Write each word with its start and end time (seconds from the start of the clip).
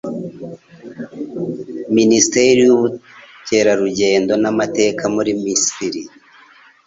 Minisiteri 1.97 2.59
y'Ubukerarugendo 2.67 4.33
n'Amateka 4.41 5.03
muri 5.15 5.31
Misiri 5.43 6.01